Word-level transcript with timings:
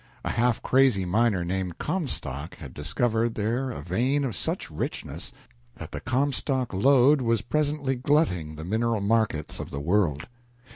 A 0.25 0.31
half 0.31 0.63
crazy 0.63 1.05
miner, 1.05 1.45
named 1.45 1.77
Comstock, 1.77 2.55
had 2.55 2.73
discovered 2.73 3.35
there 3.35 3.69
a 3.69 3.83
vein 3.83 4.23
of 4.23 4.35
such 4.35 4.71
richness 4.71 5.31
that 5.75 5.91
the 5.91 6.01
"Comstock 6.01 6.73
Lode" 6.73 7.21
was 7.21 7.43
presently 7.43 7.93
glutting 7.93 8.55
the 8.55 8.65
mineral 8.65 9.01
markets 9.01 9.59
of 9.59 9.69
the 9.69 9.79
world. 9.79 10.27